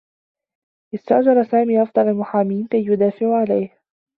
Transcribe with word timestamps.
استأجر 0.95 1.43
سامي 1.43 1.81
أفضل 1.83 2.07
المحامين 2.07 2.67
كي 2.67 2.85
يدافعوا 2.87 3.37
عليه. 3.37 3.77